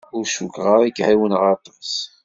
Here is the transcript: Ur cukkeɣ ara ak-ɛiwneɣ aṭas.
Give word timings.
Ur 0.17 0.25
cukkeɣ 0.33 0.67
ara 0.73 0.85
ak-ɛiwneɣ 0.89 1.43
aṭas. 1.53 1.91